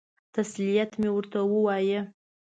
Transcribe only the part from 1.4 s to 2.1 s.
ووایه.